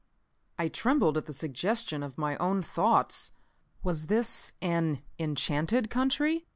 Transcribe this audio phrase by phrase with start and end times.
[0.57, 3.33] I trembled at the suggestion of my own thoughts.
[3.83, 6.47] Was this an enchanted country?